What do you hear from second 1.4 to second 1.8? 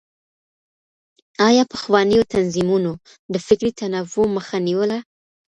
آيا